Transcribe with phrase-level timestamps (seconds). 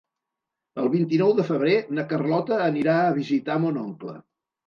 [0.83, 4.17] El vint-i-nou de febrer na Carlota anirà a visitar mon oncle.